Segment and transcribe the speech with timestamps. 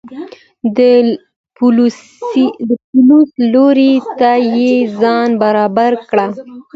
[0.77, 0.79] د
[1.57, 1.97] پولیس
[3.53, 6.17] لوري ته یې ځان برابر کړ.